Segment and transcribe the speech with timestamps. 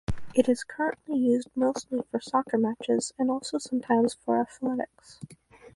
[0.33, 5.19] It is currently used mostly for soccer matches and also sometimes for athletics.